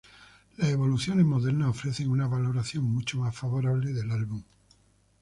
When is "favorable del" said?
3.37-4.09